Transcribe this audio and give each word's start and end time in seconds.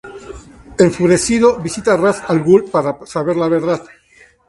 Enfurecido, 0.85 1.49
visita 1.59 1.93
a 1.93 1.99
Ra's 2.01 2.23
al 2.33 2.41
Ghul 2.49 2.65
para 2.71 2.97
saber 3.05 3.35
la 3.35 3.47
verdad. 3.49 3.83